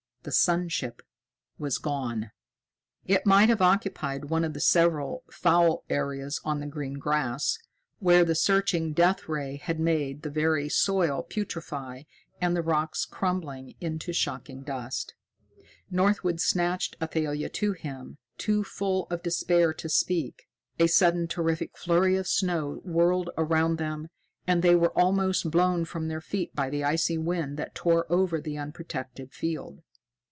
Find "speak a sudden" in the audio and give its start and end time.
19.89-21.27